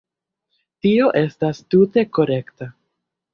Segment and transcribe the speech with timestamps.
[0.85, 2.71] Tio estas tute korekta.